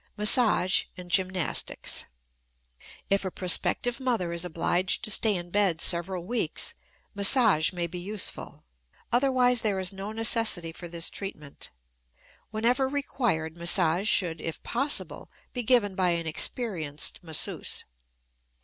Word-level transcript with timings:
MASSAGE 0.17 0.89
AND 0.97 1.11
GYMNASTICS. 1.11 2.05
If 3.11 3.23
a 3.23 3.29
prospective 3.29 3.99
mother 3.99 4.33
is 4.33 4.43
obliged 4.43 5.03
to 5.03 5.11
stay 5.11 5.35
in 5.35 5.51
bed 5.51 5.79
several 5.79 6.25
weeks, 6.25 6.73
massage 7.13 7.71
may 7.71 7.85
be 7.85 7.99
useful; 7.99 8.63
otherwise 9.11 9.61
there 9.61 9.77
is 9.79 9.93
no 9.93 10.11
necessity 10.11 10.71
for 10.71 10.87
this 10.87 11.11
treatment. 11.11 11.69
Whenever 12.49 12.89
required, 12.89 13.55
massage 13.55 14.07
should 14.07 14.41
if 14.41 14.63
possible 14.63 15.29
be 15.53 15.61
given 15.61 15.93
by 15.93 16.09
an 16.17 16.25
experienced 16.25 17.19
masseuse. 17.23 17.83